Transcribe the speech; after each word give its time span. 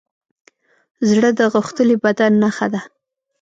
زړه 1.09 1.29
د 1.39 1.41
غښتلي 1.53 1.95
بدن 2.03 2.31
نښه 2.43 2.67
ده. 2.73 2.81